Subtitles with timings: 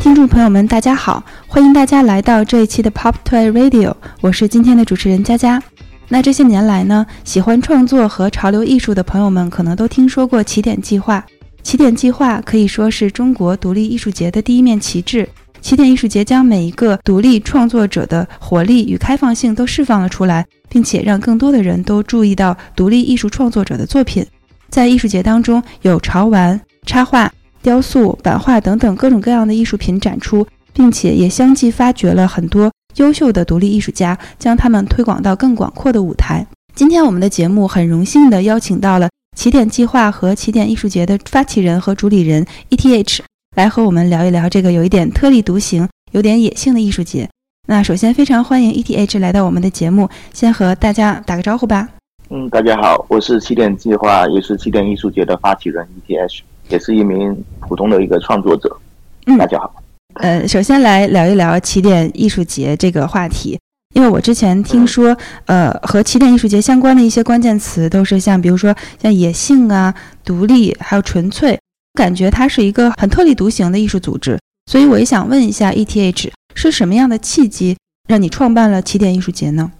[0.00, 5.62] 听众朋友们，大家好，欢迎大家来到这一期的 Pop Toy Radio，我是今天的主持人佳佳。
[6.08, 11.24] 那这些年来呢，喜欢创作和潮流艺术的朋友们可能都听说过起点计划。
[11.62, 15.26] 起点计划可以说是中国独立艺术节的第一面旗帜。
[15.62, 24.24] 起点艺术节将每一个独立创作者的活力与开放性都释放了出来，并且让更多的人都注意到独立艺术创作者的作品。
[24.68, 27.32] 在艺术节当中，有潮玩、插画。
[27.64, 36.46] 雕塑、版画等等各种各样的艺术品展出，并且也相继发掘了很多优秀的独立艺术家，将他们推广到更广阔的舞台。
[36.74, 43.20] 今天我们的节目很荣幸地邀请到了起点计划和起点艺术节的发起人和主理人 ETH
[43.56, 47.26] 来和我们聊一聊这个有一点特立独行、有点野性的艺术节。
[47.66, 51.88] 那首先非常欢迎 ETH 来到我们的节目，先和大家打个招呼吧。
[52.28, 56.40] 嗯，大家好，我是起点计划，也是起点艺术节的发起人 ETH。
[56.68, 58.76] 也是一名普通的一个创作者。
[59.26, 59.74] 嗯，大家好。
[60.14, 63.58] 呃，首先来聊一聊起点艺术节这个话题，
[63.94, 71.58] 因为我之前听说，呃，和起点艺术节相关的一些关键词都是像，比如说像野性啊、独立，还有纯粹，
[71.94, 74.38] 感觉它是一个很特立独行的艺术组织。
[74.70, 77.76] 所以我也想问一下，ETH 是什么样的契机
[78.08, 79.72] 让你创办了起点艺术节呢？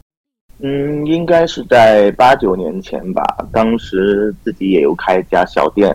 [0.60, 5.94] 嗯，应该是在八九年前吧，当时自己也有开一家小店。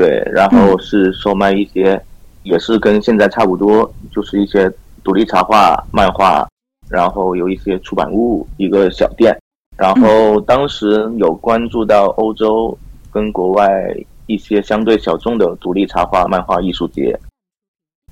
[0.00, 2.02] 对，然后是售卖一些，
[2.42, 4.72] 也是跟现在差不多，就是一些
[5.04, 6.48] 独立插画、漫画，
[6.88, 9.36] 然后有一些出版物，一个小店。
[9.76, 12.74] 然后当时有关注到欧洲
[13.10, 17.14] 跟国外一些相对小众的独立插画、漫画艺术节。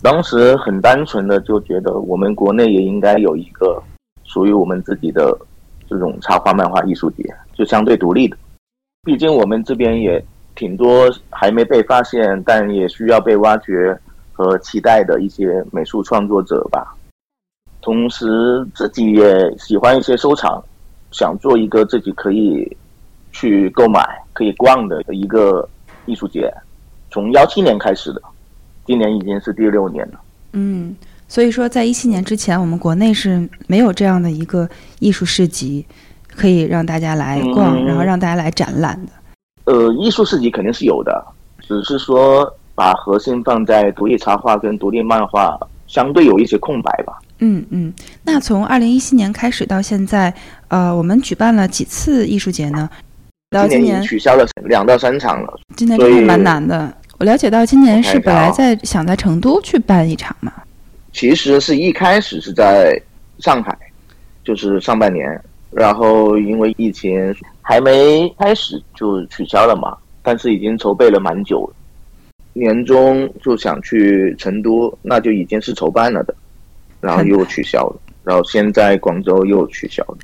[0.03, 3.83] 当时很单纯的就觉得，我们国内也应该有一个
[4.25, 5.34] 属于我们自己的
[5.89, 8.36] 这种插画、漫画艺术节，就相对独立的。
[9.05, 10.22] 毕竟我们这边也。
[10.59, 13.97] 挺多还没被发现，但也需要被挖掘
[14.33, 16.97] 和期待的一些美术创作者吧。
[17.81, 18.27] 同时，
[18.75, 20.61] 自己也喜欢一些收藏，
[21.12, 22.77] 想做一个自己可以
[23.31, 25.66] 去购买、可以逛的一个
[26.06, 26.53] 艺术节。
[27.09, 28.21] 从幺七年开始的，
[28.84, 30.21] 今年已经是第六年了。
[30.55, 30.97] 嗯，
[31.28, 34.69] 所以说，在一七年之前，我们国内是没有这样的一个
[34.99, 35.87] 艺术市集，
[36.27, 39.12] 可以让大家来逛，然后让大家来展览的。
[39.69, 41.23] 呃，艺术市集肯定是有的，
[41.61, 47.19] 只是说把核心放在独立插画跟独立漫画，相对有一些空白吧。
[47.41, 47.93] 嗯嗯，
[48.23, 50.33] 那从二零一七年开始到现在，
[50.69, 52.89] 呃，我们举办了几次艺术节呢？
[53.51, 55.61] 到今年取消了两到三场了。
[55.77, 56.91] 今年真的蛮难的。
[57.19, 60.50] 我了解到今年是本来在想在成都去办一场嘛？
[61.12, 62.99] 其实是一开始是在
[63.41, 63.77] 上海，
[64.43, 65.39] 就是上半年。
[65.71, 67.35] 然后因为疫情
[67.69, 71.75] 还没开始就取消了嘛，但是已经筹备了蛮久了。
[72.55, 76.34] 年终就想去成都，那就已经是筹办了的，
[76.99, 78.01] 然后又取消了。
[78.25, 80.17] 然后现在广州又取消了。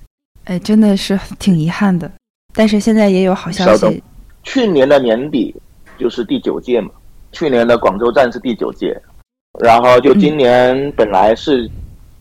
[0.45, 2.11] 哎，真的是挺遗憾的。
[2.55, 4.03] 但是现在也有好消息。
[4.43, 5.55] 去年的年底
[5.99, 6.93] 就是第九届嘛，
[7.31, 8.99] 去年的广州站是第九届，
[9.61, 11.71] 然后就今年本来是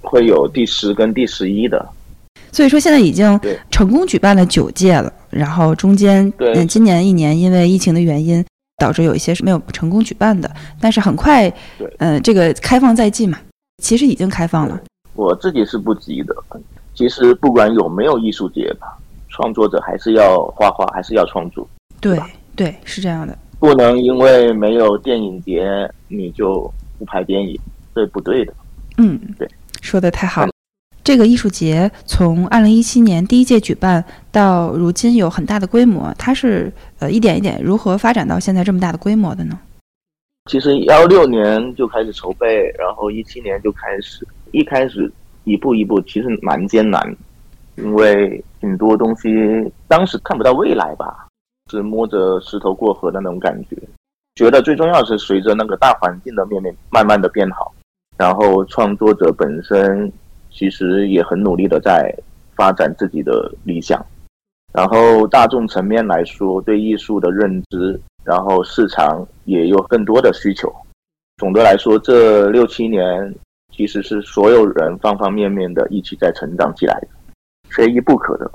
[0.02, 1.88] 会有第十跟第十一的。
[2.54, 3.38] 所以说现在已经
[3.72, 8.46] 成功举办了九届了，然后中间嗯今年一年因为疫情的原因
[8.78, 10.50] 导致有一些是没有成功举办的，
[10.80, 11.52] 但是很快
[11.98, 13.40] 嗯这个开放在即嘛，
[13.84, 14.80] 其实已经开放了。
[15.16, 16.36] 我自己是不急的，
[16.94, 18.98] 其实不管有没有艺术节吧，
[19.30, 21.68] 创作者还是要画画，还是要创作。
[22.00, 22.20] 对
[22.56, 25.68] 对是这样的，不能因为没有电影节
[26.08, 27.60] 你就不拍电影，
[27.96, 28.54] 这不对的。
[28.98, 29.50] 嗯，对，
[29.82, 30.53] 说的太好了。
[31.04, 39.60] 这个艺术节从二零一七年第一届举办到如今有很大的规模，它是呃一点一点如何发展到现在这么大的规模的呢？
[40.50, 45.12] 其实幺六年就开始筹备，然后一七年就开始，一开始
[45.44, 47.02] 一步一步其实蛮艰难，
[47.76, 49.30] 因为很多东西
[49.90, 51.28] 当时看不到未来吧，
[51.70, 53.78] 是摸着石头过河的那种感觉。
[54.36, 57.74] 觉得最重要是随着那个大环境的面面慢慢的变好，
[58.18, 60.10] 然后创作者本身。
[60.54, 62.16] 其实也很努力的在
[62.56, 64.06] 发展自己的理想，
[64.72, 70.72] 然后大众层面来说，对艺术的认知，然后市场也有更多的需求。
[71.38, 73.34] 总的来说，这六七年
[73.76, 77.08] 其实是所有人方方面面的一起在成长起来的，
[77.72, 78.52] 缺一不可的。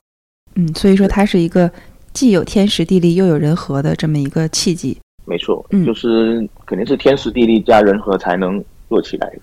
[0.55, 1.71] 嗯，所以说它是一个
[2.12, 4.97] 既有天时地利又有人和的这么一个契机。
[5.25, 9.41] 没错，嗯，就是肯定是天时地利加人和才能做起来的。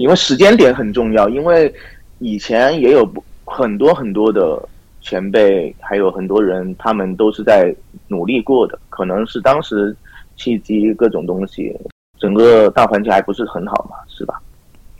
[0.00, 1.72] 因为时间点很重要，因为
[2.20, 3.06] 以前也有
[3.44, 4.66] 很多很多的
[5.02, 7.74] 前辈，还有很多人，他们都是在
[8.08, 8.78] 努力过的。
[8.88, 9.94] 可能是当时
[10.36, 11.76] 契机各种东西，
[12.18, 14.40] 整个大环境还不是很好嘛，是吧？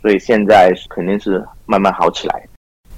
[0.03, 2.47] 所以现在肯定是慢慢好起来。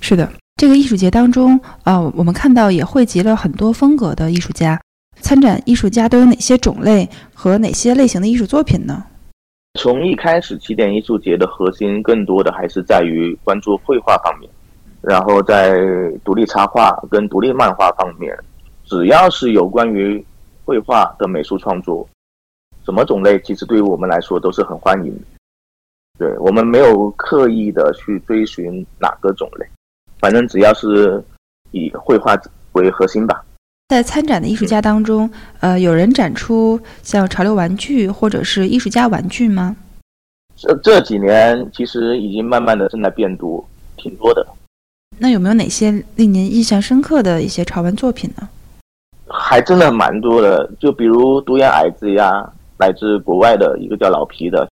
[0.02, 4.78] 是的，这个艺术节当中啊，我们看到也汇集了很多风格的艺术家。
[5.22, 9.06] 参展艺术家都有哪些种类和哪些类型的艺术作品呢？
[9.80, 14.50] 从一开始，起点艺术节的核心更多的还是在于关注绘画方面，
[15.02, 15.76] 然后在
[16.24, 18.38] 独立插画跟独立漫画方面，
[18.86, 20.24] 只要是有关于
[20.64, 22.08] 绘画的美术创作，
[22.86, 25.22] 什么种类其实对于我们来说都是很欢迎的。
[26.20, 29.68] 对我们没有刻意的去追寻哪个种类，
[30.20, 31.22] 反正只要是
[31.72, 32.38] 以绘画
[32.74, 33.44] 为核心吧。
[33.90, 39.76] 在参展的艺术家当中，呃，有人展出像潮流玩具或者是艺术家玩具吗？
[40.56, 43.64] 这这几年其实已经慢慢的正在变多，
[43.98, 44.46] 挺多的。
[45.20, 48.50] 那有没有哪些令您印象深刻的一些潮玩作品呢？
[49.28, 52.50] 还真的蛮多的，就比如独眼矮子呀，
[52.80, 54.68] 来自国外的一个叫老皮的，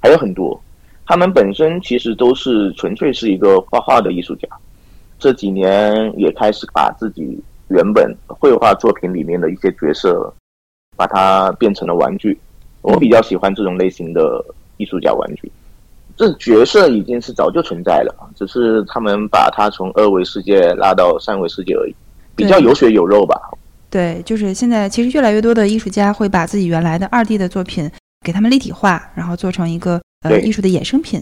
[0.00, 0.60] 还有很多。
[1.06, 4.48] 他们本身其实都是纯粹是一个画画的艺术家，
[5.18, 7.40] 这几年也开始把自己。
[7.68, 10.32] 原本绘画作品里面的一些角色，
[10.96, 12.38] 把它变成了玩具。
[12.82, 14.44] 我比较喜欢这种类型的
[14.76, 15.50] 艺术家玩具。
[16.16, 21.94] 这角色已经是早就存在了，只是他们把它从二维世界拉到三维世界而已，
[22.36, 23.40] 比较有血有肉吧。
[23.90, 27.90] 对，就是现在其实越来越多的艺术家会把自己原来的二 D 的作品
[28.24, 31.20] 给他们立体化，然后做成一个呃艺术的衍生品。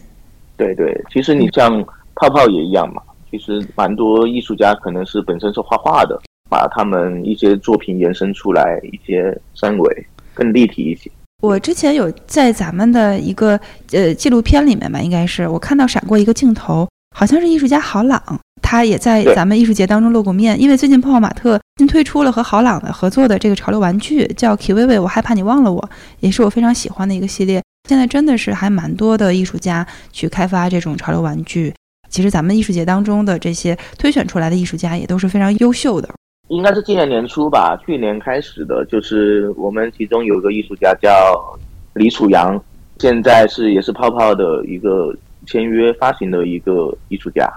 [0.56, 1.82] 对对，其实你像
[2.16, 3.00] 泡泡也一样嘛。
[3.30, 6.20] 其实蛮多艺术家可能是本身是画画的。
[6.52, 11.10] 把他们一些作品延伸出来，一些三维更立体一些。
[11.40, 13.58] 我之前有在咱们的一个
[13.93, 18.22] 呃纪录片里面吧，应该是我看到闪过一个镜头，好像是艺术家郝朗，
[18.60, 20.60] 他也在咱们艺术节当中露过面。
[20.60, 25.90] 因为最近泡泡玛特新推出了和郝朗的合作的这个潮流玩具，叫 Kiwi，我害怕你忘了我，
[26.20, 27.62] 也是我非常喜欢的一个系列。
[27.88, 31.72] 现在真的是还蛮多的艺术家去开发这种潮流玩具。
[32.10, 36.08] 其实咱们艺术节当中的这些推选出来的艺术家也都是非常优秀的。
[36.52, 41.08] 应该是今年年初吧，去年开始的，就是我们其中有一个艺术家叫
[41.94, 42.62] 李楚阳，
[42.99, 45.16] 现在是也是泡泡的一个
[45.46, 47.50] 签约发行的一个艺术家。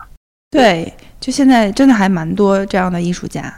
[0.49, 3.53] 对，就现在真的还蛮多这样的艺术家。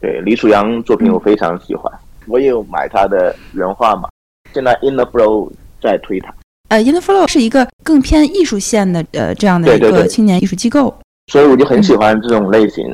[0.00, 1.92] 对，李楚阳作品我非常喜欢，
[2.26, 4.08] 我也有买他的原画嘛。
[4.52, 6.34] 现在 In the Flow 在推他。
[6.70, 10.92] 呃，In the Flow 是一个更偏艺术线的呃这样的一个青年艺术机构，
[11.30, 12.84] 所以我就很喜欢这种类型。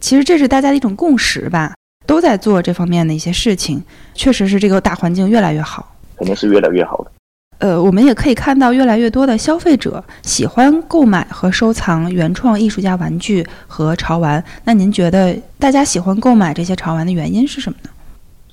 [0.00, 1.74] 其实这是大家的一种共识吧，
[2.06, 3.82] 都在做这方面的一些事情。
[4.14, 7.12] 确实是这个大环境越来越好，肯定是越来越好的。
[7.58, 14.42] 呃，我们也可以看到越来越多的消费者喜欢购买和收藏原创艺术家玩具和潮玩。
[14.64, 17.90] 那您觉得大家喜欢购买这些潮玩的原因是什么呢？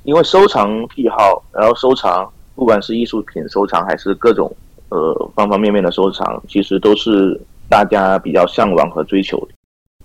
[0.03, 4.53] 因为收藏癖好，然后收藏，不管是艺术品收藏还是各种
[4.89, 7.39] 呃方方面面的收藏，其实都是
[7.69, 9.47] 大家比较向往和追求的。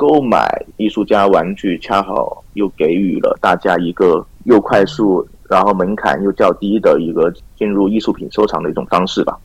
[0.03, 9.39] 购买艺术家玩具，恰好又给予了大家一个又快速，然后门槛又较低的一个进入艺术品收藏的一种方式吧。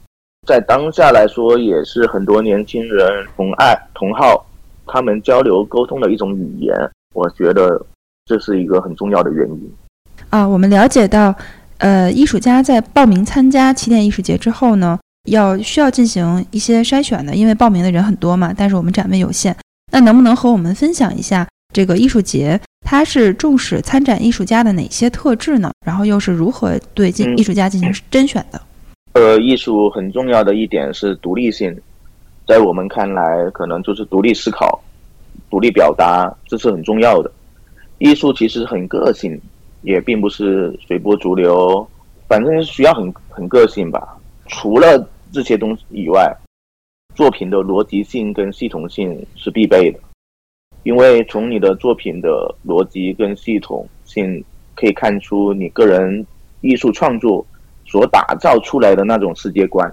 [0.48, 4.44] 在当下来说，也是很多年轻人同爱同好，
[4.88, 6.76] 他们交流沟通的一种语言。
[7.14, 7.80] 我觉得
[8.26, 9.72] 这是一个很重要的原因。
[10.32, 11.36] 啊，我们了解到，
[11.78, 14.98] 呃，艺术家在报名参加起点艺术节之后呢，
[15.30, 19.56] 要需要进行一些筛选的，因为报名的人很多嘛，但是我们展位有限。
[19.92, 25.72] 那能不能和我们分享一下这个艺术节，它是重视参展艺术家的哪些特质呢？
[25.86, 28.62] 然后又是如何对进艺术家进行甄选的？
[29.14, 31.76] 呃，艺术很重要的一点是独立性，
[32.48, 34.80] 在我们看来，可能就是独立思考、
[35.50, 37.32] 独立表达，这是很重要的。
[37.98, 39.40] 艺术其实很个性，
[39.82, 41.88] 也并不是随波逐流，
[42.28, 44.16] 反正需要很很个性吧。
[44.48, 46.36] 除了这些东西以外。
[47.18, 50.00] 作品的逻辑性跟系统性是必备的，
[50.84, 54.44] 因为从你的作品的逻辑跟系统性
[54.76, 56.24] 可以看出你个人
[56.62, 57.44] 艺术创作
[57.88, 59.92] 所打造出来的那种世界观。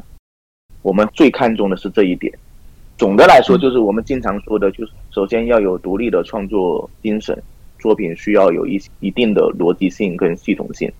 [0.82, 2.30] 我们最看重的是这一点。
[2.98, 7.42] 总的来说，就是我们经常说的，就是首先要有独立的创作精神，
[7.78, 10.92] 作品需要有一一定的逻辑性跟系统性，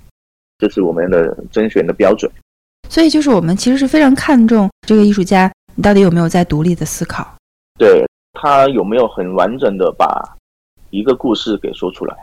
[0.56, 2.32] 这是我们的甄选的标准。
[2.88, 5.52] 所以，就是我们其实是非常看重这个艺术家。
[5.74, 7.26] 你到底有没有在独立的思考？
[7.78, 10.06] 对他有没有很完整的把
[10.90, 12.16] 一个故事给说出来？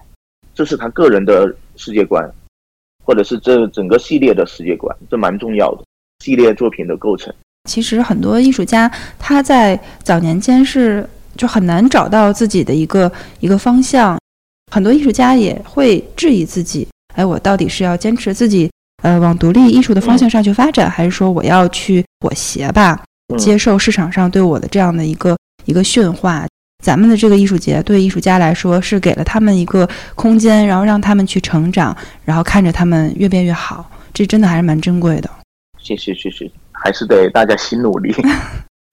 [0.53, 2.29] 这是他个人的世界观，
[3.03, 5.83] 或者是这整个系列的世界观，这蛮重要的。
[6.23, 7.33] 系列作品的构成，
[7.69, 14.19] 其实很多艺术家他在早年间是就很难找到自己的一个一个方向，
[14.71, 18.69] 很多艺术家也会质疑自己：哎，我到底是要坚持自己
[19.01, 23.03] 呃往独立艺术的方向上去发展，还是说我要去妥协吧，
[23.37, 26.45] 接受市场上对我的这样的一个一个驯化？
[26.83, 31.95] 咱们的这个艺术节对艺术家来说是给了他们一个空间，然后让他们去成长，
[32.25, 35.29] 然后看着他们越变越好，这真的还是蛮珍贵的。
[35.77, 38.11] 谢谢谢谢，还是得大家新努力。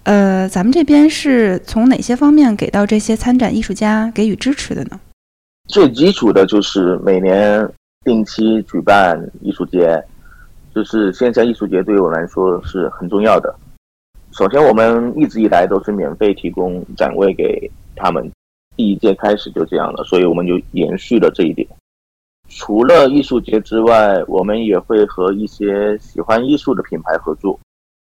[0.04, 5.00] 呃，咱们这边是从哪些方面给到这些参展艺术家给予支持的呢？
[5.68, 7.66] 最基础的就是每年
[8.04, 10.02] 定期举办艺术节，
[10.74, 13.54] 就是线下艺术节对于我来说是很重要的。
[14.32, 18.30] 首先，我们一直以来都是免费提供展位给他们，
[18.76, 21.66] 第一届开始就这样了，所以我们就延续了这一点。
[22.48, 27.58] 除了艺术节之外，我们也会和一些喜欢艺术的品牌合作，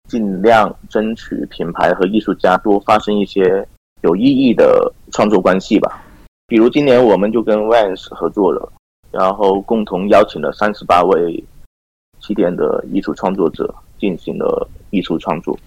[0.09, 3.67] 尽量争取品牌和艺术家多发生一些
[4.01, 6.03] 有意义的创作关系吧。
[6.47, 8.73] 比如今年我们就跟 Vans 合作了，
[9.11, 11.45] 然后共同邀请了三十八位
[12.19, 15.59] 起点的艺术创作者进行了艺术创作。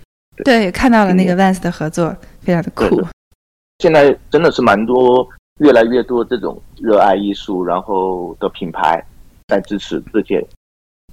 [0.43, 3.03] 对，看到了那个 Vans 的合作，非常的酷。
[3.79, 5.27] 现在真的是蛮多，
[5.59, 9.03] 越来越多这种热爱艺术然后的品牌
[9.47, 10.45] 在支持这些。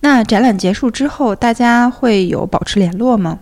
[0.00, 3.40] 那展览结束之后，大家会有保持联络吗？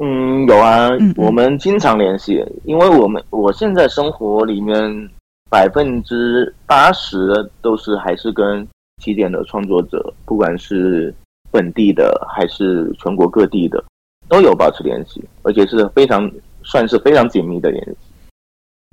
[0.00, 5.10] 嗯，有啊，我们经常联系，因为我们我现在生活里面
[5.50, 8.66] 百分之八十都是还是跟
[9.02, 11.14] 起点的创作者，不管是
[11.50, 13.82] 本地的还是全国各地的。
[14.30, 16.30] 都有保持联系，而且是非常
[16.62, 17.96] 算是非常紧密的联系。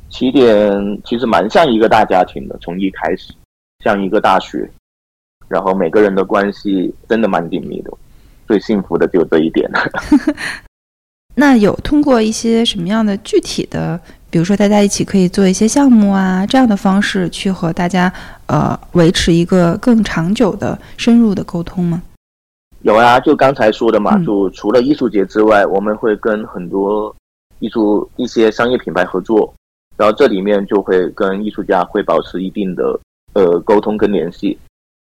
[0.09, 3.33] 起点其实蛮像一个大家庭的，从一开始
[3.83, 4.69] 像一个大学，
[5.47, 7.91] 然后每个人的关系真的蛮紧密的。
[8.47, 9.69] 最幸福的就这一点。
[11.35, 13.99] 那有通过一些什么样的具体的，
[14.31, 18.11] 比如说大家一起可以做一些项目啊，这样的方式去和大家
[18.47, 22.01] 呃维持一个更长久的深入的沟通吗？
[22.83, 27.13] 有啊，就刚才说的嘛，就除了艺术节之外，我们会跟很多
[27.59, 29.51] 艺术一些商业品牌合作，
[29.97, 32.97] 然后这里面就会跟艺术家会保持一定的
[33.33, 34.57] 呃沟通跟联系。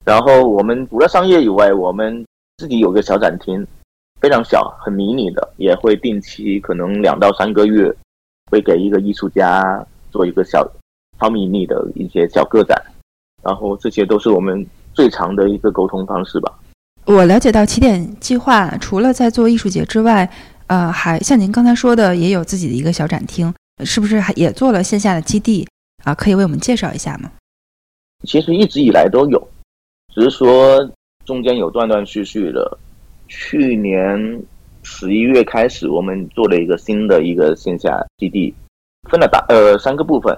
[0.06, 2.24] 然后我们除了商业以外，我们
[2.58, 3.66] 自己有个小展厅，
[4.22, 7.94] 非常小，很迷你的，也会定期可能两到三个月
[8.52, 10.66] 会给一个艺术家做一个小
[11.20, 12.80] 超迷你的一些小个展，
[13.42, 16.54] 然后这些都是我们最长的一个沟通方式吧。
[17.06, 20.30] 我了解到起点计划除了在做艺术节之外，
[20.68, 25.68] 呃，还像您刚才说的，也有自己的一个小展厅，是不是还也做了线下的基地
[26.06, 26.16] 啊？
[26.16, 27.30] 可以为我们介绍一下吗？
[28.24, 29.48] 其实一直以来都有，
[30.16, 30.90] 只是说
[31.26, 32.78] 中间有断断续续的。
[33.28, 34.42] 去年
[34.84, 38.54] 十一月开始，我们做了一个新的一个线下基地，
[39.10, 40.34] 分了大呃三个部分，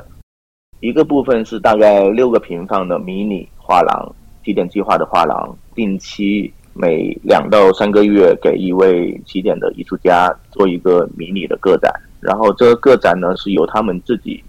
[0.80, 4.16] 一个部分是大概六个平方的迷你画廊。
[4.46, 14.44] 起点计划的画廊定期每两到三个月给一位起点的艺术家做一个迷你的个展，然后这个个展呢是由他们自己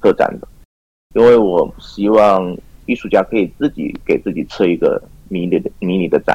[0.00, 0.48] 个展的，
[1.14, 2.56] 因为我希望
[2.86, 6.34] 艺术家可以自己给自己设一个迷你的迷你的展，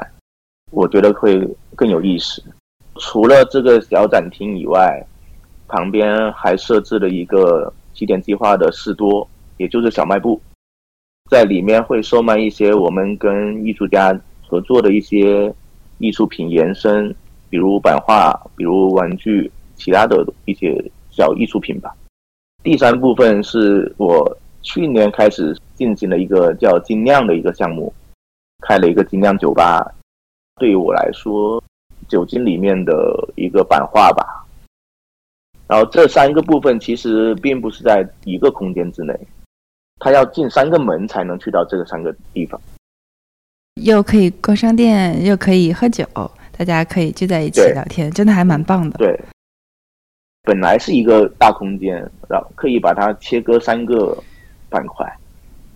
[0.71, 2.41] 我觉得会更有意思。
[2.97, 5.05] 除了这个小展厅以外，
[5.67, 10.39] 旁边还设置了一个起点计划的士多，也就是小卖部。
[11.29, 14.17] 在里面会售卖一些我们跟艺术家
[14.47, 15.53] 合作的一些
[15.97, 17.13] 艺术品延伸，
[17.49, 21.95] 比如版画，比如玩具，其他的一些小艺术品吧。
[22.63, 27.91] 第三部分是我去年开始进行了一个叫精酿的一个项目，
[28.61, 29.83] 开了一个精酿酒吧。
[30.59, 31.61] 对于我来说，
[32.07, 32.93] 酒精里面的
[33.35, 34.45] 一个版画吧。
[35.67, 39.19] 然后这三个部分其实并不是在一个空间之内。
[39.99, 42.59] 他要进三个门才能去到这个三个地方，
[43.81, 46.05] 又可以逛商店，又可以喝酒，
[46.57, 48.97] 大家可以聚在一起聊天，真的还蛮棒的。
[48.97, 49.19] 对，
[50.43, 51.95] 本来是一个大空间，
[52.29, 54.17] 然后可以把它切割三个
[54.69, 55.05] 板块，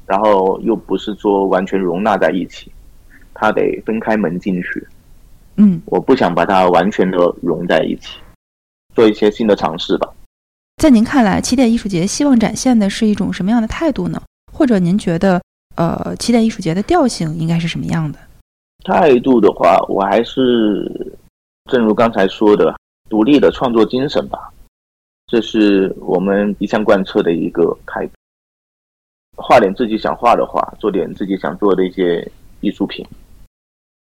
[0.06, 2.72] 然后又不是说完全容纳在一起，
[3.34, 4.88] 它得分开门进去。
[5.56, 8.20] 嗯，我不想把它完全的融在一起，
[8.94, 10.09] 做一些新的尝试吧。
[10.80, 14.22] 在您看来，起点艺术节希望展现的是一种什么样的态度呢？
[14.54, 15.42] 或者您觉得，
[15.76, 18.18] 呃，起点艺术节的调性应该是什么样的？
[18.86, 21.14] 态度的话，我还是
[21.70, 22.74] 正如刚才说的，
[23.10, 24.54] 独立的创作精神吧，
[25.28, 28.14] 这是我们一向贯彻的一个态度。
[29.36, 32.26] 画点自己想画的画，做点自己想做的一些
[32.62, 33.06] 艺术品。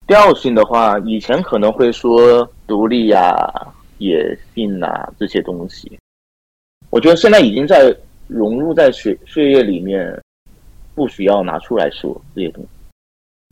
[0.05, 3.37] 调性的话，以前可能会说独立呀、
[3.99, 5.97] 野性啊这些东西。
[6.97, 10.19] 我觉得现在已经在融入在血血液里面，
[10.95, 12.69] 不需要拿出来说这些东西。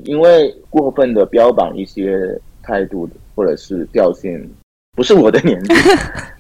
[0.09, 4.51] 因为过分的标榜一些态度或者是调性，
[4.93, 5.75] 不是我的年纪。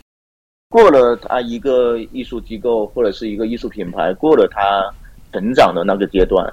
[0.67, 4.91] 过了他一个艺术机构或者是一个艺术品牌，过了他
[5.31, 6.51] 成长的那个阶段，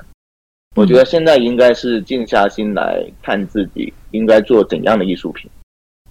[0.77, 5.51] 我觉得现在应该是静下心来看自己应该做怎样的艺术品，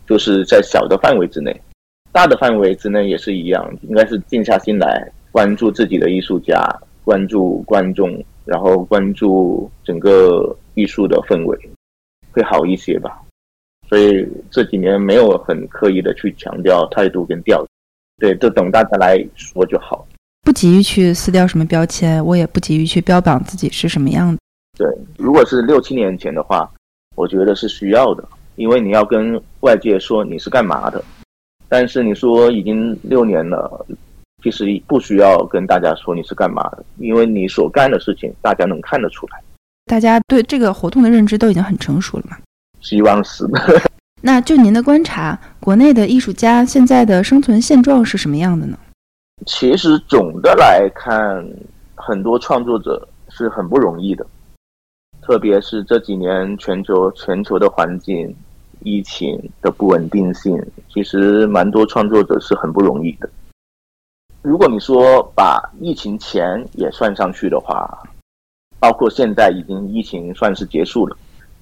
[0.07, 1.55] 就是在小的范围之内，
[2.11, 6.61] 大的范围之内也是一样，应该是静下心来关注自己的艺术家，
[7.03, 11.57] 关注观众，然后关注整个艺术的氛围，
[12.31, 13.21] 会好一些吧。
[13.87, 17.65] 所以这几年没有很刻意的去强调态度跟调。
[18.17, 20.05] 对，就等大家来说就好，
[20.43, 24.37] 不急于去撕掉什么标签，我也不急于去标榜自己是什么样的。
[24.77, 24.87] 对，
[25.17, 26.69] 如果是六七年前的话，
[27.15, 28.23] 我觉得是需要的，
[28.55, 31.03] 因为你要跟外界说你是干嘛的。
[31.71, 33.85] 但是你说已经六年了，
[34.43, 39.41] 其实不需要跟大家说你是干嘛的，因为你所干的事情大家能看得出来。
[39.85, 42.37] 大家对这个活动的认知都已经很成熟了嘛？
[42.81, 43.47] 希望是。
[44.21, 48.77] 那就您的观察，国内的艺术家现在的生存现状是什么样的呢？
[49.45, 51.41] 其实总的来看，
[51.95, 54.27] 很多创作者是很不容易的，
[55.21, 58.35] 特别是这几年全球全球的环境、
[58.83, 63.29] 疫情的不稳定性，其实蛮多创作者是很不容易的。
[64.41, 68.01] 如果你说把疫情前也算上去的话，
[68.79, 71.15] 包括现在已经疫情算是结束了。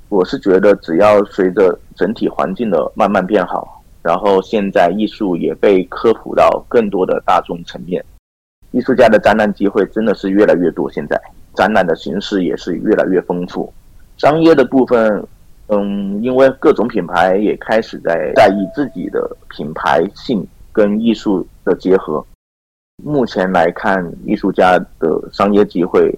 [0.07, 8.03] 我是觉得，只要随着整体环境的慢慢变好，然后现在艺术也被科普到更多的大众层面，
[8.71, 10.89] 艺术家的展览机会真的是越来越多。
[10.89, 11.21] 现在
[11.53, 13.71] 展览的形式也是越来越丰富，
[14.17, 15.23] 商业的部分，
[15.69, 22.25] 嗯，因为各种品牌也开始在在意自己的品牌性跟艺术的结合。
[23.03, 26.13] 目前来看，艺术家的商业机会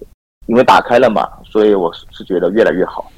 [0.47, 3.11] 因为打开了嘛，所以我是觉得越来越好。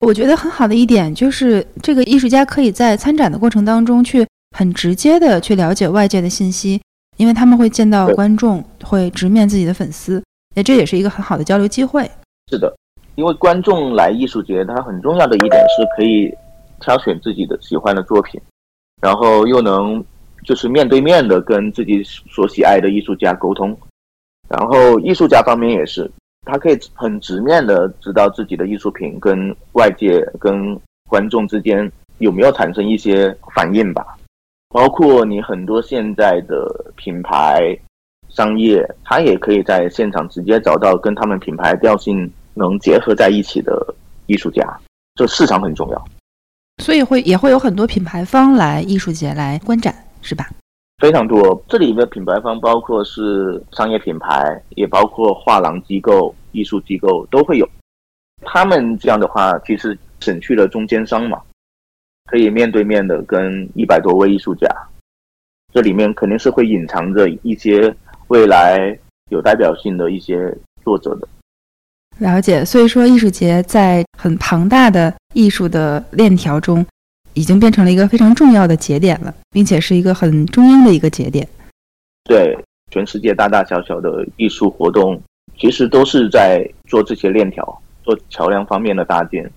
[0.00, 6.80] 我觉得很好的一点就是，这个艺术家可以在参展的过程当中去很直接的去了解外界的信息，
[7.16, 10.22] 因为他们会见到观众，会直面自己的粉丝，
[10.54, 12.08] 那这也是一个很好的交流机会。
[12.50, 12.72] 是的，
[13.18, 16.32] 因为观众来艺术节，他很重要的一点是可以
[16.78, 18.40] 挑选自己的喜欢的作品，
[19.02, 20.02] 然后又能
[20.44, 23.76] 就是面对面的跟自己所喜爱的艺术家沟通，
[24.48, 26.08] 然后艺术家方面也是。
[26.46, 30.78] 他可以很直面的知道自己的艺术品跟外界、跟
[31.08, 34.16] 观众之间有没有产生一些反应吧。
[34.68, 37.76] 包括你很多现在的品牌、
[38.28, 43.94] 商业，他也可以在现场直接找到跟他们品牌调性能结合在一起的
[44.26, 44.78] 艺术家。
[45.14, 46.04] 这市场很重要，
[46.84, 49.92] 所以会也会有很多品牌方来艺术节来观展，
[50.22, 50.48] 是吧？
[50.98, 57.68] 非常多，这里的品牌方包括是商业品牌，也包括画廊机构、艺术机构都会有。
[58.42, 61.40] 他们这样的话，其实省去了中间商嘛，
[62.26, 64.68] 可以面对面的跟一百多位艺术家。
[65.72, 67.92] 这里面肯定是会隐藏着一些
[68.28, 68.96] 未来
[69.30, 71.28] 有代表性的一些作者的。
[72.18, 76.84] 了解，所以说艺术节在很庞大的艺术的链条中。
[77.34, 81.46] 已经变成了一个非常重要的节点了，并且是一个很中央的一个节点。
[82.24, 82.58] 对，
[82.90, 85.22] 全世界大大小小的艺术活动，
[85.56, 89.48] 其实都是在做这些链条、做桥梁方面的搭建。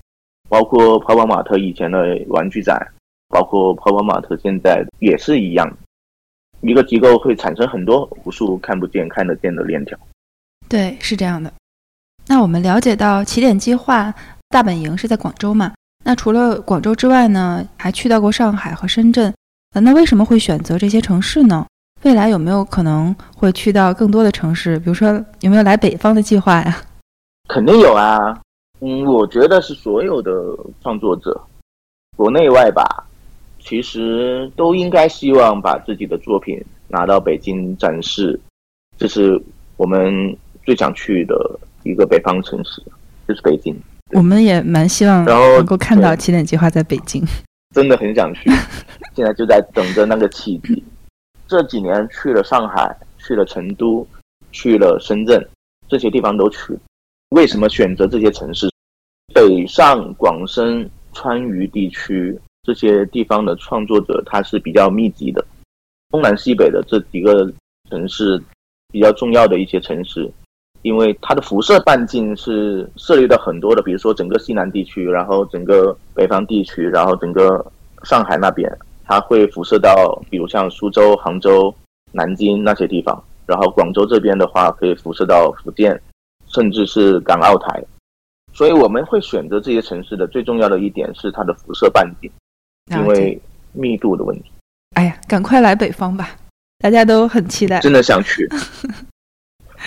[0.48, 2.78] 包括泡泡玛特以前的玩具展，
[3.30, 5.76] 包括泡泡玛特现在也是一样，
[6.62, 9.98] 一个机构会产生很多无数看不见、看得见的链条。
[10.70, 11.52] 对，是这样的。
[12.28, 14.14] 那我们了解到起点计划
[14.50, 15.74] 大本营是在广州嘛？
[16.04, 19.34] 那除了广州之外呢，还去到过上海和深圳，
[19.74, 21.66] 呃，那为什么会选择这些城市呢？
[22.04, 24.80] 未来有没有可能会去到更多的城市？
[24.80, 26.82] 比如说，有没有来北方的计划呀？
[27.48, 28.18] 肯定有啊，
[28.80, 30.32] 嗯，我觉得是所有的
[30.82, 31.40] 创作者，
[32.18, 32.84] 国内外吧，
[33.60, 38.40] 其实都应该希望把自己的作品拿到北京展示，
[38.98, 39.40] 这是
[39.78, 42.82] 我们最想去的一个北方城市，
[43.28, 43.76] 就是北京。
[44.12, 47.24] 我们也蛮希望能够看到起点计划在北京，
[47.74, 48.50] 真的很想去，
[49.16, 50.84] 现在就在等着那个契机。
[51.48, 54.06] 这几年去了上海，去了成都，
[54.52, 55.46] 去了深圳，
[55.88, 56.78] 这些地方都去。
[57.30, 58.70] 为什么选择这些城市？
[59.34, 65.46] 北上广深川渝地区这些地方的创作者，他是比较密集的。
[66.10, 67.50] 东南西北的这几个
[67.90, 68.42] 城市，
[68.92, 70.30] 比较重要的一些城市。
[70.84, 77.64] 因为它的辐射半径是涉猎到很多的，比如说整个西南地区，然后整个北方地区，然后整个
[78.04, 78.72] 上海那边，
[79.06, 81.74] 它会辐射到，比如像苏州、杭州、
[82.12, 86.02] 南京那些地方，然后广州这边的话可以辐射到福建，
[86.48, 87.84] 甚至是港澳台。
[88.54, 92.30] 所以我们会选择这些城市的最重要的一点是它的辐射半径，
[92.98, 93.40] 因为
[93.72, 94.52] 密度的问题。
[94.96, 96.32] 哎呀，赶快来北方吧，
[96.80, 98.50] 大家都很期待，真的想去。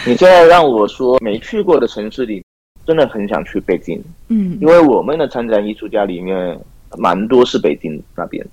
[0.06, 2.44] 你现在让我说没去过的城市里，
[2.84, 4.02] 真的很想去北京。
[4.28, 6.58] 嗯，因为我们的参展艺术家里面
[6.98, 8.46] 蛮多是北京那边。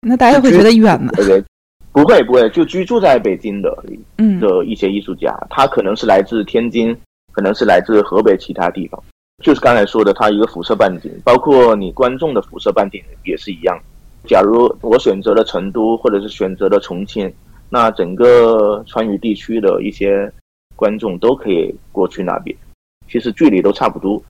[0.00, 1.10] 那大家会觉得远吗？
[1.16, 1.42] 对，
[1.90, 3.84] 不会不会，就居住在北京的，
[4.18, 6.96] 嗯的一些艺术家，他可能是来自天津，
[7.32, 9.02] 可能是来自河北其他地方。
[9.42, 13.76] 就是刚才说的，它一个辐射半径，包括你观众的辐射半径也是一样。
[14.24, 17.30] 假如我选择了成都，或者是选择了重庆，
[17.68, 20.32] 那整个川渝地区的一些
[20.76, 22.56] 观众都可以过去那边，
[23.10, 24.22] 其实距离都差不多。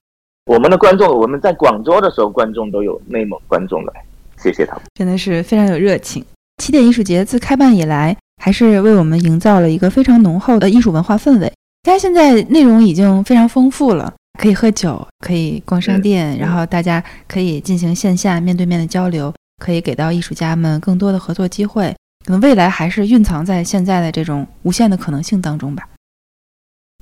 [0.45, 3.93] 我们的观众，我们在广州的时候，观众都有内蒙观众来，
[4.41, 6.25] 谢谢他们，真的是非常有热情。
[6.63, 11.51] 起点艺术节自开办以来，还是为我们营造了一个非常浓厚的艺术文化氛围。
[11.83, 14.13] 大家现在内容已经非常丰富了。
[14.39, 21.91] 可以喝酒，可以逛商店，然后大家可以进行线下面对面的交流，可以给到艺术家们更多的合作机会。
[22.23, 25.89] 可能未来还是蕴藏在现在的这种无限的可能性当中吧。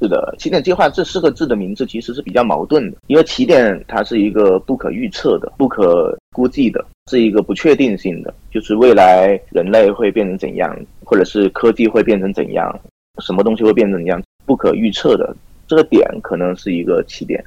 [0.02, 12.78] 是的，起点计划这四个字的名字其实是比较矛盾的，因为起点它是一个不可预测的、不可估计的，是一个不确定性的，就是未来人类会变成怎样，或者是科技会变成怎样，
[13.22, 15.34] 什么东西会变成怎样，不可预测的。
[15.66, 17.42] 这个点可能是一个起点，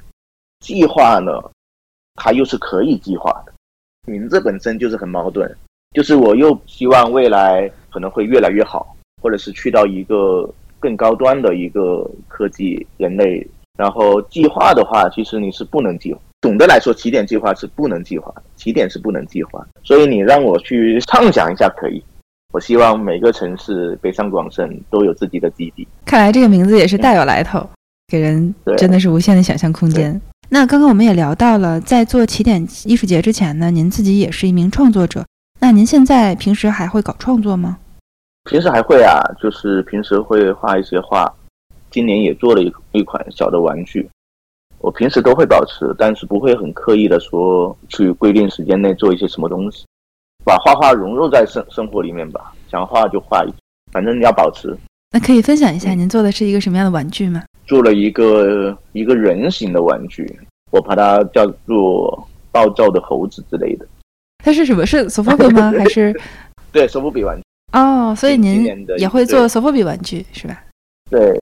[0.60, 1.30] 计划呢，
[2.14, 3.52] 它又是可以计划的，
[4.10, 5.54] 名字本身就是很矛盾，
[5.92, 10.48] 就是我又希望未来可能会越来越好，或者是去到一个
[10.80, 16.20] 更高端的一个科技人类，然后计划的话，其实你是不能计划。
[16.40, 22.02] 总的来说，起点计划是不能计划的，起点是不能计划，所以你让我去畅想一下可以。
[22.52, 25.86] 我希望每个城市北上广深都有自己的基地。
[26.06, 27.68] 看来这个名字也是大有来头。
[28.06, 30.18] 给人真的是无限的想象空间。
[30.48, 35.26] 那刚刚我们也聊到了，在做起点艺术节之前呢，您自己也是一名创作者。
[35.60, 37.76] 那您现在平时还会搞创作吗？
[38.44, 41.32] 平时还会啊，就是平时会画一些画。
[41.90, 44.08] 今年也做了一一款小的玩具。
[44.78, 49.84] 我平时都会保持，但是不会很刻意的说去规定时间内做一些什么东西，
[50.44, 52.52] 把画画融入在生生活里面吧。
[52.70, 53.44] 想画就画，
[53.90, 54.76] 反正你要保持。
[55.10, 57.42] 那可以分享一下您做的是一个什么样的玩具吗？
[57.66, 60.30] 做了一个一个人形的玩具，
[60.70, 63.86] 我把它叫做暴躁的猴子之类的。
[64.44, 64.86] 它是什么？
[64.86, 65.72] 是索福比吗？
[65.76, 66.14] 还是？
[66.70, 67.42] 对，索福比玩具。
[67.72, 70.58] 哦，所以您也会做索福比玩具是吧？
[71.10, 71.38] 对，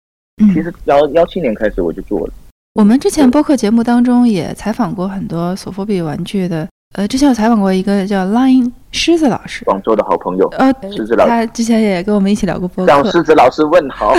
[0.52, 2.32] 其实幺幺七年开始我就做了。
[2.74, 10.46] 我们之前播客节目当中也采访过很多索福比玩具的，呃，之前有采访过一个叫 Line 狮子老师，广州的好朋友。
[10.58, 12.92] 呃，狮子老师，他之前也跟我们一起聊过播客。
[12.92, 14.14] 向狮子老师问好。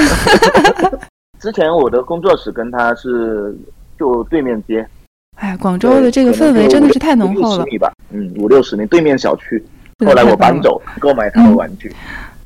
[1.39, 3.55] 之前我的工作室跟他是
[3.99, 4.87] 就对面街，
[5.35, 7.65] 哎呀，广州的这个氛围真的是太浓厚了。
[7.65, 9.63] 米吧，嗯，五六十米对面小区。
[10.05, 11.91] 后来我搬走，购买他的玩具。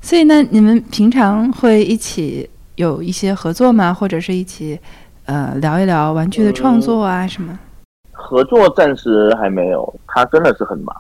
[0.02, 3.94] 所以呢，你们平常会一起有一些合作吗？
[3.94, 4.80] 或者是一起
[5.26, 7.60] 呃聊一聊玩具的创作啊什么？
[8.12, 10.96] 合作暂时还没有，他真的是很忙，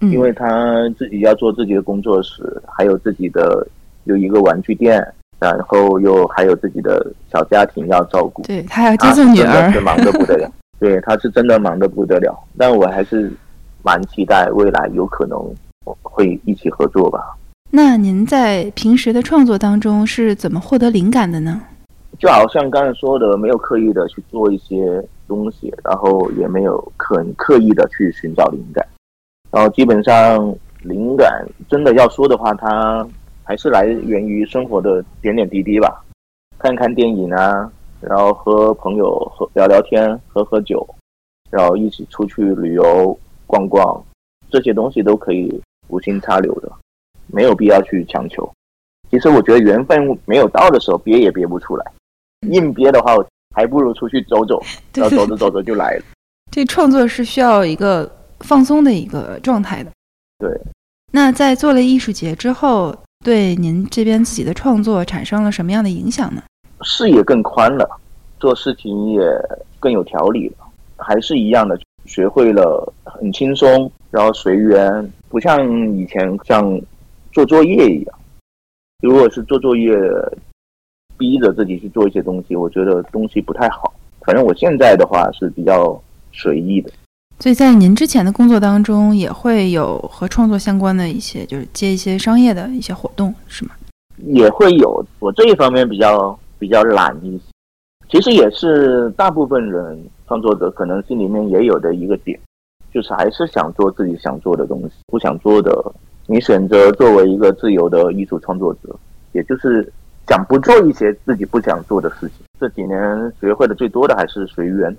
[0.00, 0.46] 因为他
[0.98, 3.66] 自己要做自己的工作室，还有自己的
[4.04, 5.06] 有一个玩具店。
[5.40, 10.50] 然后又还有自己的小家庭要照顾，对他要接送女儿，是忙得不得了。
[10.80, 12.34] 对，他是真的忙得不得了。
[12.56, 13.30] 但我还是
[13.82, 15.38] 蛮期待未来有可能
[16.02, 17.36] 会一起合作吧。
[17.70, 21.60] 那您在平时的创作当中是怎么获得灵感的呢？
[22.18, 28.86] 就好像刚才说的，没有刻意的去做一些东西，然后也没有很刻意的去寻找灵感，
[29.50, 33.06] 然后基本上灵感真的要说的话，它。
[33.46, 36.02] 还是来源于生活的点点滴滴吧，
[36.58, 37.70] 看看电影啊，
[38.00, 40.82] 然后和朋友喝聊聊天，喝喝酒，
[41.50, 43.14] 然后一起出去旅游
[43.46, 44.02] 逛逛，
[44.48, 46.70] 这些东西都可以无心插柳的，
[47.26, 48.50] 没有必要去强求。
[49.10, 51.84] 其实我觉得缘分没有到的时候憋也憋不出来，
[52.48, 53.14] 硬憋的话
[53.54, 54.62] 还不如出去走走，
[54.94, 56.04] 然后走着走着就来了。
[56.50, 59.90] 这创作是需要一个放松的一个状态的。
[60.38, 60.60] 对。
[61.12, 62.96] 那在做了艺术节之后。
[63.24, 66.42] 对您这边自己的创作产生了什么样的影响呢？
[66.82, 67.98] 视野更宽了，
[68.38, 69.22] 做事情也
[69.80, 70.66] 更有条理了，
[70.98, 71.74] 还是一样的，
[72.06, 76.80] 学会了很轻松，然后随缘，不像以前像
[77.32, 78.18] 做作业一样。
[79.02, 79.92] 如果是做作业，
[81.16, 83.92] 逼着自己去做一些东西，我觉得东西不太好。
[84.20, 86.00] 反正我现在的话是比较
[86.32, 86.90] 随意的。
[87.40, 93.72] 所以在您之前的工作当中，也会有和创作相关的一些，就是接一些商业的一些活动，是吗？
[94.26, 97.44] 也会有，我这一方面比较比较懒一些。
[98.08, 102.38] 其实也是大部分人创作者可能心里面也有的一个点，
[102.92, 105.72] 就是还是想做自己想做的东西，不想做的，
[106.26, 108.94] 你选择作为一个自由的艺术创作者，
[109.32, 109.92] 也就是
[110.26, 112.44] 想不做一些自己不想做的事情。
[112.58, 114.96] 这几年学会的最多的还是随缘，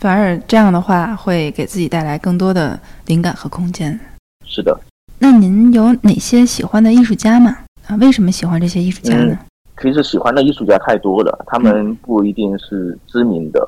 [0.00, 3.98] 反而这样的话会给自己带来更多的灵感和空间。
[4.44, 4.78] 是的。
[5.18, 7.58] 那您有哪些喜欢的艺术家吗？
[7.86, 9.38] 啊，为什么喜欢这些艺术家呢？
[9.80, 13.66] 其实喜欢的艺术家太多了，他们不一定是知名的，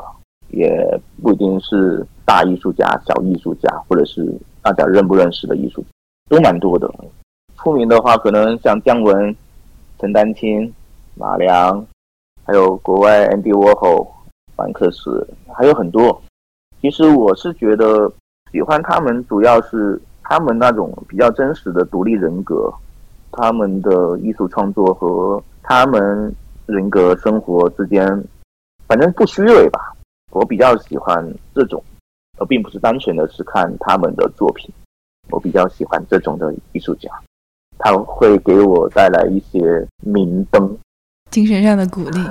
[0.51, 4.27] 也不一定是大艺术家、小艺术家，或者是
[4.63, 5.85] 大家认不认识的艺术，
[6.29, 6.93] 都蛮多的。
[7.57, 9.35] 出名的话，可能像姜文、
[9.99, 10.73] 陈丹青、
[11.15, 11.85] 马良，
[12.45, 14.07] 还有国外 Andy Warhol、
[14.57, 16.21] 凡克斯，还有很多。
[16.81, 18.11] 其实我是觉得
[18.53, 20.01] 喜欢他们，主要是。
[20.31, 22.71] 他们那种比较真实的独立人格，
[23.33, 26.31] 他们的艺术创作和他们
[26.67, 28.07] 人格生活之间，
[28.87, 29.97] 反正不虚伪吧。
[30.31, 31.83] 我比较喜欢这种，
[32.38, 34.71] 而并不是单纯的是看他们的作品。
[35.31, 37.11] 我比较喜欢这种的艺术家，
[37.79, 40.77] 他会给我带来一些明灯，
[41.31, 42.25] 精神上的鼓励。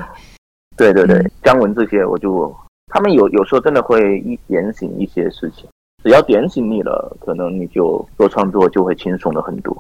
[0.76, 2.56] 对对对，姜文这些，我就
[2.88, 5.68] 他们有有时候真的会一点醒一些事情。
[6.04, 9.76] 只要点醒你了，可能你就做创作就会轻松了很多。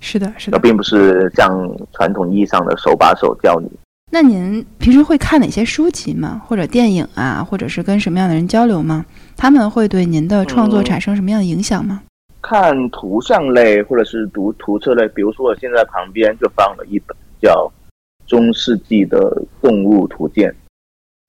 [0.00, 3.70] 是的，是的，并不是像传统意义上的手把手教你。
[4.14, 6.40] 那您平时会看哪些书籍吗？
[6.46, 9.04] 或者电影啊，或者是跟什么样的人交流吗？
[9.36, 12.00] 他们会对您的创作产生什么样的影响吗？
[12.40, 17.68] 看图像类或者是读图册类，比如说我现在旁边就放了一本叫
[18.30, 20.48] 《中世纪的动物图鉴》，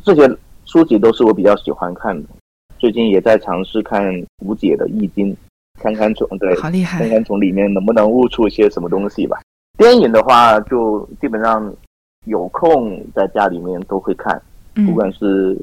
[0.06, 2.30] 这些书籍都是我比较喜欢看的。
[2.78, 4.06] 最近也在尝试看
[4.44, 5.34] 吴解的《易经》，
[5.82, 9.40] 看看从对，好厉害，看看从里面能不能悟出一些什么东西吧。
[9.76, 11.74] 电影的话，就基本上
[12.26, 14.42] 有空在家里面都会看，
[14.86, 15.58] 不管是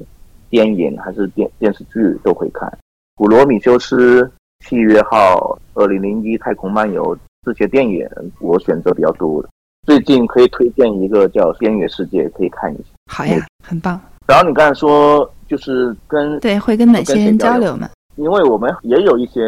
[0.49, 2.67] 电影还是电电视剧都会看。
[3.15, 4.23] 《古罗米修斯》
[4.65, 8.07] 《契约号》《二零零一太空漫游》这些电影，
[8.39, 9.49] 我选择比较多的。
[9.85, 12.83] 最近可以推荐一个叫《边缘世界》，可以看一下。
[13.11, 13.99] 好呀，很棒。
[14.25, 15.29] 然后你刚才说。
[15.45, 17.87] 就是跟对会跟哪些人交流嘛？
[18.15, 19.39] 因为我们也有一些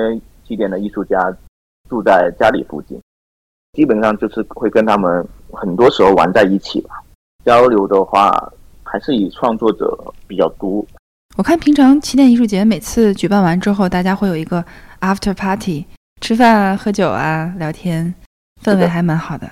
[0.45, 1.36] 起点的艺术家
[1.89, 3.01] 住在家里附近，
[3.73, 7.01] 基本上就是会跟他们很多时候玩在一起吧。
[7.45, 8.51] 交流的话，
[8.84, 9.95] 还是以创作者
[10.27, 10.84] 比较多。
[11.38, 14.63] 我看平常起点艺术节每次举办完之后，大家会有一个
[15.01, 15.86] after party，
[16.21, 18.15] 吃饭啊、喝酒啊，聊天，
[18.63, 19.47] 氛围还蛮好的。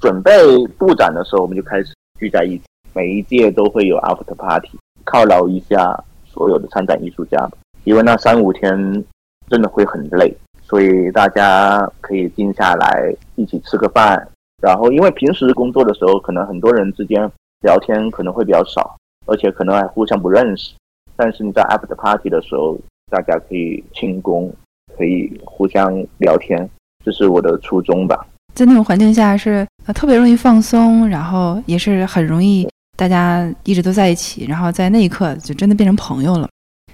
[0.00, 0.32] 准备
[0.78, 2.64] 布展的时候，我们就开始聚在一起，
[2.94, 4.70] 每一届都会有 after party。
[5.04, 7.50] 犒劳一下所有的参展艺术家，
[7.84, 9.04] 因为那三五天
[9.50, 14.28] 真的会很累，所以大家可以静下来一起吃个饭。
[14.60, 20.74] 然后，因为平时工作的时候，可能很多人之间聊天可能会比较少，而且可能还互相不认识。
[21.16, 22.78] 但是你在 after party 的时候，
[23.10, 24.52] 大家可以庆功，
[24.96, 26.68] 可以互相聊天，
[27.04, 28.26] 这是我的初衷吧。
[28.54, 32.68] 在那种环境下是呃特别容易放松，然后也是很容易。
[32.96, 36.48] 大家一直都在一起，然后在那一刻就真的变成朋友了。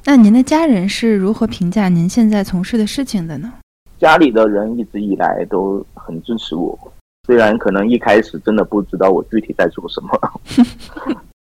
[0.05, 3.51] 那您的家人是如何评价您现在从事的事情的呢？
[3.99, 6.79] 家里的人一直以来都很支持我，
[7.25, 10.11] 虽然可能一开始真的不知道我具体在做什么，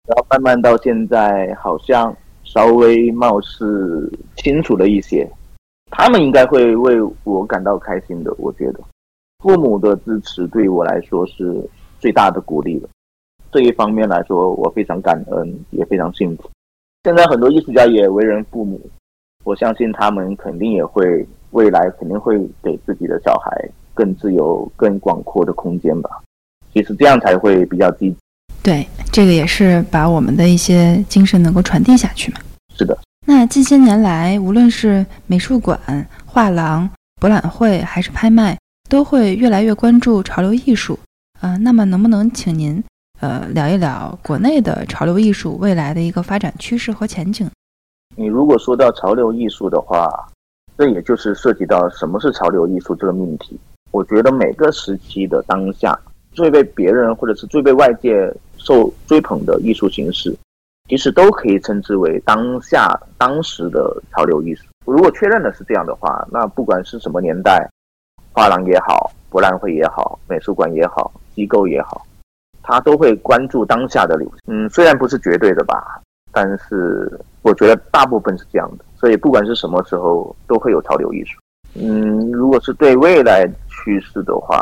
[0.08, 5.30] 然后慢慢到现在好像稍微貌似清楚了一些。
[5.90, 8.80] 他们应该会为我感到开心的，我觉得
[9.40, 11.64] 父母的支持对我来说是
[12.00, 12.90] 最大的鼓励了。
[13.52, 16.50] 这一方面来说，我非常感恩，也非常幸福。
[17.04, 18.82] 现在很多艺术家也为人父母，
[19.44, 26.10] 我相信他们肯定也会未来肯定会给自己的小孩更自由、更广阔的空间吧。
[26.74, 28.18] 其实这样才会比较积极。
[28.62, 32.40] 对，这个也是把我们的一些精神能够传递下去嘛。
[32.76, 32.98] 是的。
[33.26, 35.80] 那近些年来，无论是美术馆、
[36.26, 36.90] 画廊、
[37.22, 38.58] 博览会还是拍卖，
[38.90, 40.98] 都会越来越关注潮流艺术。
[41.42, 42.84] 呃，那么能不能请您？
[43.20, 47.50] 呃，聊一聊国内的潮流艺术未来的一个发展趋势和前景。
[48.16, 50.10] 你如果说到潮流艺术的话，
[50.78, 53.58] 这也就是涉及到什么是潮流艺术这个命题。
[53.94, 55.98] 我觉得每个时期的当下
[56.32, 60.36] 最被别人或者是最被外界受追捧的艺术形式，
[60.90, 64.66] 其实都可以称之为当下当时的潮流艺术。
[64.86, 67.70] 如果确认的是这样的话，那不管是什么年代，
[68.32, 72.04] 画廊也好，博览会也好，美术馆也好，机构也好。
[72.64, 76.02] 他都会关注当下的流，嗯，虽然不是绝对的吧，
[76.32, 78.84] 但是我觉得大部分是这样的。
[78.96, 81.38] 所以不管是什么时候，都会有潮流艺术。
[81.76, 84.62] 嗯，如果是对未来趋势的话，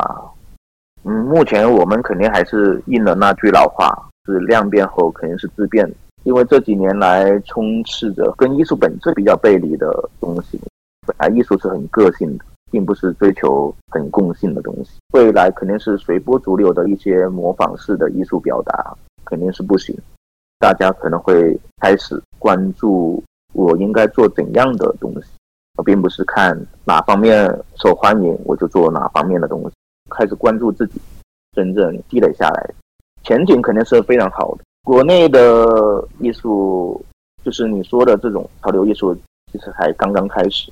[1.03, 5.91] 嗯，目前我们肯定还是应了那句老话：是量变后肯定是质变。
[6.23, 10.59] 因为这几年来充斥着跟艺术本质比较背离的东西。
[11.07, 14.99] 本来艺术是很个性的，并不是追求很共性的东西。
[15.13, 18.95] 未来肯定是随波逐流的一些模仿式的艺术表达，
[19.25, 19.97] 肯定是不行。
[20.59, 25.27] 大家可能会开始关注我应该做怎样的东西，
[25.77, 29.75] 我并不是看哪方面受欢迎我就做哪方面的东西。
[30.09, 30.99] 开始关注自己
[31.53, 32.69] 真正积累下来，
[33.23, 34.63] 前景肯定是非常好的。
[34.83, 37.03] 国内的艺术，
[37.43, 39.15] 就是你说的这种潮流艺术，
[39.51, 40.71] 其实还刚刚开始，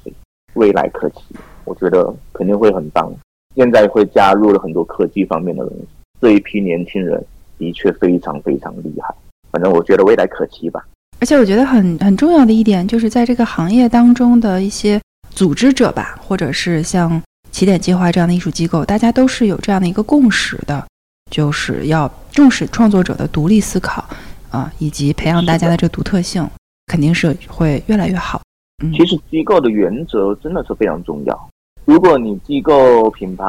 [0.55, 1.21] 未来可期。
[1.63, 3.11] 我觉得肯定会很棒。
[3.55, 5.87] 现在会加入了很多科技方面的东西，
[6.19, 7.23] 这一批年轻人
[7.57, 9.13] 的确非常非常厉害。
[9.51, 10.85] 反正我觉得未来可期吧。
[11.19, 20.85] 而且我觉得很很重要的一点，就是在这个行业当中的一些组织者吧，或者是像起点计划这样的艺术机构，大家都是有这样的一个共识的，
[21.29, 24.03] 就是要重视创作者的独立思考
[24.49, 26.47] 啊，以及培养大家的这个独特性，
[26.87, 28.41] 肯定是会越来越好。
[28.83, 31.49] 嗯，其实机构的原则真的是非常重要。
[31.85, 33.45] 如果你机构品牌，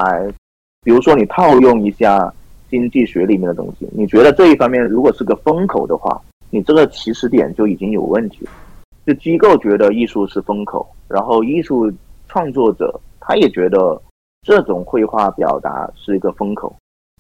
[0.83, 2.33] 比如说你套用一下。
[2.71, 8.47] 经济学里面的东西，你觉得这一方面如果是个风口的话，你这个起始点就已经有问题。
[9.07, 11.91] 就机构觉得艺术是风口，然后艺术
[12.29, 14.01] 创作者他也觉得
[14.43, 16.75] 这种绘画表达是一个风口，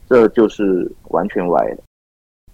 [0.09, 1.83] 这就是完全歪的。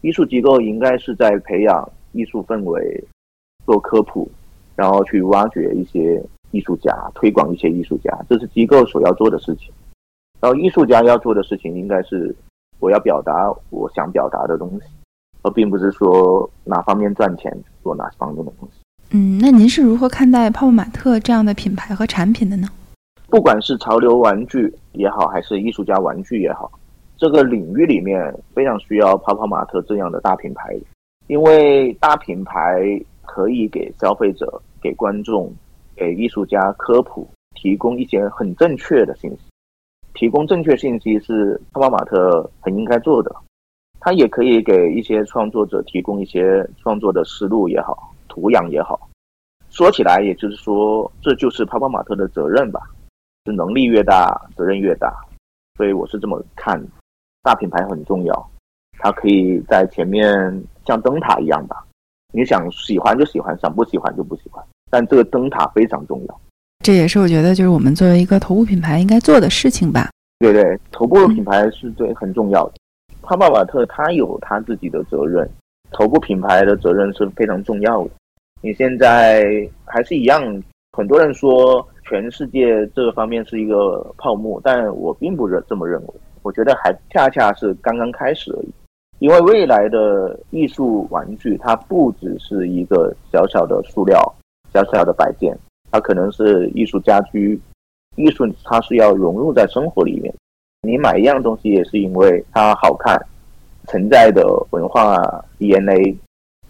[0.02, 3.04] 艺术机构应该是在培养艺术氛围，
[3.64, 4.30] 做科普，
[4.74, 9.72] 然后去挖掘一些艺术家，推广一些艺术家，这是机构所要做的事情。
[10.40, 12.34] 然后艺术家要做的事情应该是。
[12.78, 14.86] 我要表达我想表达的东西，
[15.46, 18.80] 而并不是说哪方面赚钱做哪方面的东西。
[19.12, 22.68] 嗯，那您是如何看待泡泡玛特这样的品牌和产品的呢？
[23.28, 26.68] 不管是潮流玩具也好，还是艺术家玩具也好，
[27.16, 30.76] 这个领域里面非常需要泡泡玛特这样的大品牌，
[31.28, 35.52] 因为大品牌可以给消费者、给观众、
[35.94, 39.38] 给艺术家科普，提供一些很正确的信息。
[40.14, 43.35] 提供正确信息是泡泡玛特很应该做的，
[44.00, 49.09] 它也可以给一些创作者提供一些创作的思路也好，土壤也好。
[49.70, 52.80] 说起来，也就是说，这就是泡泡玛特的责任吧？
[53.46, 55.12] 是能力越大，责任越大。
[55.76, 56.82] 所以我是这么看，
[57.42, 58.50] 大品牌很重要，
[58.98, 61.85] 它可以在前面像灯塔一样吧？
[62.32, 66.40] 你想喜欢就喜欢，想不喜欢就不喜欢，但这个灯塔非常重要。
[66.85, 70.11] 这也是我觉得，就是我们作为一个头部品牌应该做的事情吧。
[70.38, 72.74] 对对，头部品牌是最很重要的。
[73.26, 75.48] 泡泡玛特它有它自己的责任，
[75.90, 78.10] 头部品牌的责任是非常重要的。
[78.62, 80.62] 你现在还是一样，
[80.92, 86.14] 很多人说全世界这个方面是一个泡沫，但我并不认这么认为。
[86.42, 88.68] 我觉得还恰恰是刚刚开始而已。
[89.18, 94.22] 因为未来的艺术玩具，它不只是一个小小的塑料、
[94.72, 95.58] 小小的摆件。
[95.90, 97.60] 它可能是艺术家居，
[98.14, 100.32] 艺术它是要融入在生活里面。
[100.82, 103.20] 你买一样东西也是因为它好看，
[103.88, 105.22] 承载的文化
[105.58, 106.16] DNA，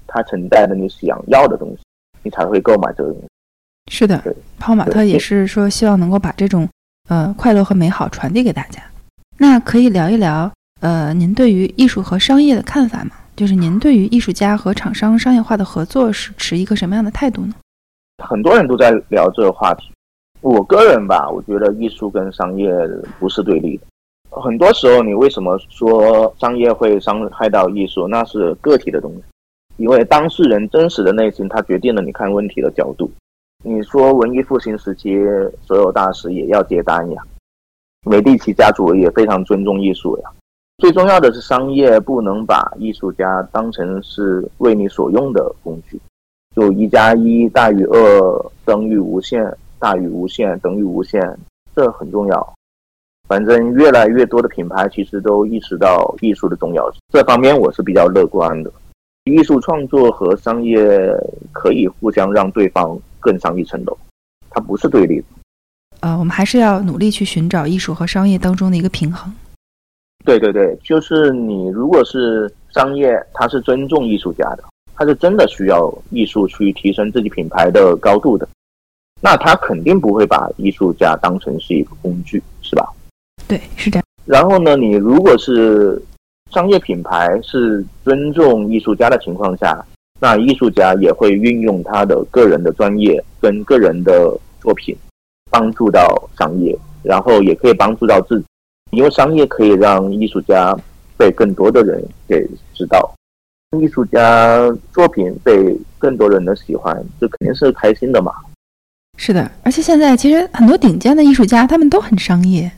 [0.06, 1.82] 它承载的你想要的东西，
[2.22, 3.28] 你才会购买这个东西。
[3.90, 4.22] 是的，
[4.58, 6.68] 泡玛特也是说希望能够把这种
[7.08, 8.82] 呃快乐和美好传递给大家。
[9.38, 13.12] 那可以聊一聊呃您对于艺术和商业的看法吗？
[13.36, 17.54] 就是您对于艺术家和厂商商业化的合作是持一个什么样的态度呢？
[18.24, 19.92] 很多人都在聊这个话题，
[20.40, 22.72] 我个人吧，我觉得艺术跟商业
[23.20, 23.86] 不是对立的。
[24.40, 28.06] 很多时候，你为什么说商业会伤害到艺术？
[28.06, 29.22] 那是个体的东西，
[29.78, 33.10] 因为当事人真实的内心，他决定了你看问题的角度。
[33.64, 35.18] 你说文艺复兴时期
[35.62, 37.22] 所有大师也要接单呀，
[38.04, 40.30] 美第奇家族也非常尊重艺术呀。
[40.78, 45.98] 最重要的是，商业不能把艺术家当成是为你所用的工具。
[46.54, 51.38] 就一加一大于二等于无限，大于无限等于无限，
[51.74, 52.55] 这很重要。
[53.26, 58.70] 反正越来越多的品牌其实都意识到艺术的重要性，这方面我是比较乐观的。
[59.24, 60.78] 艺术创作和商业
[61.52, 63.96] 可以互相让对方更上一层楼，
[64.50, 65.24] 它不是对立的。
[66.00, 69.32] 呃，我们还是要努力去寻找艺术和商业当中的一个平衡。
[70.24, 74.64] 对对对，就是你如果是商业，它是尊重艺术家的。
[74.98, 78.48] 他是真的需要艺术去提升自己品牌的高度的，
[79.20, 82.90] 那他肯定不会把艺术家当成是一个工具，是吧？
[83.48, 84.04] 对，是这样。
[84.24, 86.02] 然后呢，你如果是
[86.50, 89.84] 商业品牌是尊重艺术家的情况下，
[90.20, 94.96] 那艺术家也会运用他的个人的专业跟个人的作品，
[95.50, 98.46] 帮助到商业，然后也可以帮助到自己，
[98.90, 100.76] 因为商业可以让艺术家
[101.16, 102.44] 被更多的人给
[102.74, 103.12] 知道。
[103.78, 104.58] 艺术家
[104.92, 108.32] 作品被更多人的喜欢，这肯定是开心的嘛。
[109.18, 112.70] 是的，而且现在其实很多顶尖的艺术家，他们都很商业。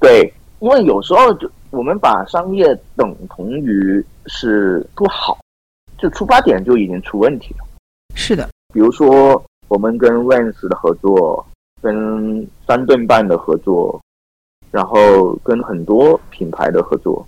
[0.00, 5.38] 对，因为有时候就我们把商业等同于是不好，
[5.98, 7.64] 就出发点就已经出问题了。
[8.16, 11.46] 是的，比如说我们跟 Vans 的合作，
[11.82, 14.00] 跟三顿半的合作，
[14.70, 17.24] 然后跟很多品牌的合作，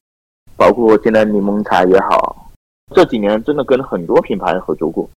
[0.57, 2.51] 包括现在柠檬茶也好，
[2.95, 5.09] 这几年真的跟很多品牌合作过，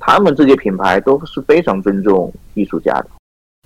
[0.00, 3.06] 他们这些品牌都是非常尊重艺术家的。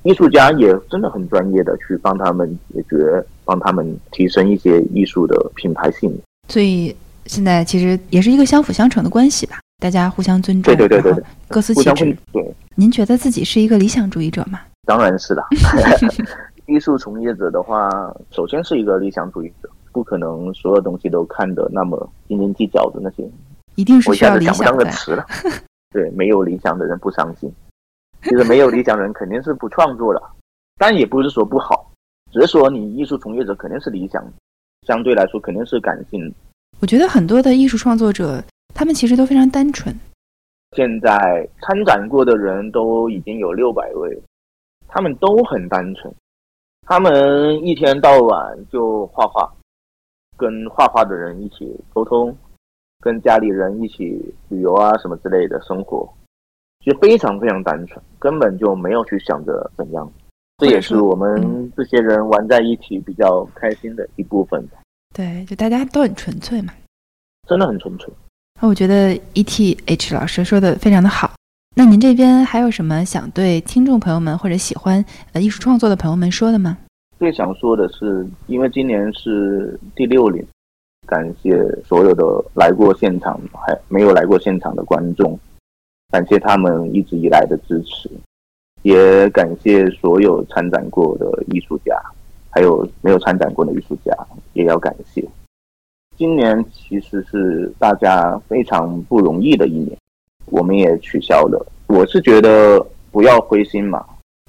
[0.06, 6.16] 艺术家也真的很专业的去帮他们解决，帮他们提升一些艺术的品牌性。
[6.48, 6.94] 所以
[7.24, 12.16] 现在其实也是一个相辅相成的关系吧，大家互相尊重，对对对对，各司其职。
[12.32, 14.60] 对，您觉得自己是一个理想主义者吗？
[14.86, 15.42] 当然是的。
[16.66, 17.90] 艺术从业者的话，
[18.30, 23.28] 首先是一个理想主义者，不可能所有东西都看得那么斤斤计较的那些，
[23.74, 24.84] 一定是需要理想的。
[24.90, 25.24] 词了。
[25.90, 27.52] 对，没有理想的人不伤心。
[28.28, 30.20] 其实没有理想人肯定是不创作的，
[30.76, 31.90] 但也不是说不好，
[32.32, 34.20] 只是说你艺术从业者肯定是理想，
[34.82, 36.34] 相对来说肯定是感性。
[36.80, 38.42] 我觉得很多的艺术创作者，
[38.74, 39.94] 他们其实都非常单纯。
[40.72, 44.20] 现在参展过的人都已经有六百位，
[44.88, 46.12] 他们都很单纯，
[46.82, 49.50] 他们一天到晚就画画，
[50.36, 52.36] 跟画画的人一起沟通，
[53.00, 56.12] 跟家里人一起旅游啊什么之类的生活。
[56.86, 60.08] 就非常非常单纯，根本就没有去想着怎样，
[60.58, 64.64] 这也是我们这些人玩在一起比较开心的一部分。
[65.12, 66.72] 对，就大家都很纯粹嘛，
[67.48, 68.08] 真的很纯粹。
[68.62, 71.32] 那我觉得 E T H 老师说的非常的好。
[71.74, 76.78] 那您这边还有什么想对听众朋友们或者喜欢呃艺术创作的朋友们说的吗？
[77.18, 80.46] 最想说的是，因为今年是第六年，
[81.06, 82.24] 感谢所有的
[82.54, 85.36] 来过现场还没有来过现场的观众。
[86.10, 88.10] 感谢他们一直以来的支持，
[88.82, 92.00] 也感谢所有参展过的艺术家，
[92.50, 94.16] 还有没有参展过的艺术家，
[94.52, 95.26] 也要感谢。
[96.16, 99.98] 今年其实是大家非常不容易的一年，
[100.46, 101.66] 我们也取消了。
[101.88, 104.04] 我是觉得不要灰心嘛，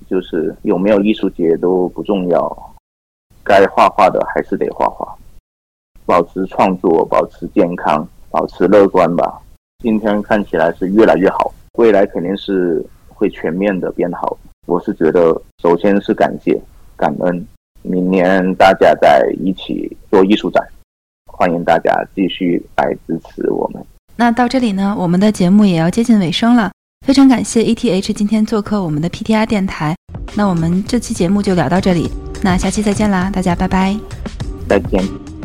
[0.07, 2.75] 就是有没有艺术节都不重要，
[3.43, 5.13] 该画画的还是得画画，
[6.05, 9.41] 保持创作，保持健康，保持乐观吧。
[9.83, 14.37] 今天看起来是越来越好，未来肯定是会全面的变好。
[14.65, 16.59] 我是觉得，首先是感谢、
[16.95, 17.45] 感恩，
[17.83, 20.67] 明年大家在一起做艺术展，
[21.31, 23.83] 欢迎大家继续来支持我们。
[24.15, 26.71] 那到这里呢，我们的节目也要接近尾声了，
[27.05, 29.95] 非常感谢 ETH 今天做客我们的 PTR 电台。
[30.35, 32.11] 那我们这期节目就聊到这里，
[32.43, 33.95] 那下期再见啦，大家拜拜，
[34.67, 35.36] 再见。